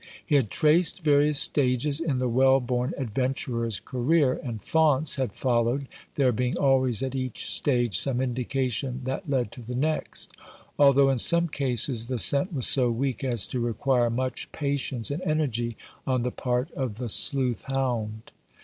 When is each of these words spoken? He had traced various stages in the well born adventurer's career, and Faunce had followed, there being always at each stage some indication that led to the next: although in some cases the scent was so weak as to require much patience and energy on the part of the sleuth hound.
He 0.25 0.33
had 0.33 0.49
traced 0.49 1.03
various 1.03 1.37
stages 1.37 1.99
in 1.99 2.17
the 2.17 2.27
well 2.27 2.59
born 2.59 2.91
adventurer's 2.97 3.79
career, 3.79 4.33
and 4.43 4.59
Faunce 4.59 5.17
had 5.17 5.31
followed, 5.31 5.87
there 6.15 6.31
being 6.31 6.57
always 6.57 7.03
at 7.03 7.13
each 7.13 7.45
stage 7.45 7.99
some 7.99 8.19
indication 8.19 9.01
that 9.03 9.29
led 9.29 9.51
to 9.51 9.61
the 9.61 9.75
next: 9.75 10.31
although 10.79 11.11
in 11.11 11.19
some 11.19 11.47
cases 11.47 12.07
the 12.07 12.17
scent 12.17 12.51
was 12.51 12.65
so 12.65 12.89
weak 12.89 13.23
as 13.23 13.45
to 13.49 13.59
require 13.59 14.09
much 14.09 14.51
patience 14.51 15.11
and 15.11 15.21
energy 15.21 15.77
on 16.07 16.23
the 16.23 16.31
part 16.31 16.71
of 16.71 16.97
the 16.97 17.07
sleuth 17.07 17.61
hound. 17.65 18.31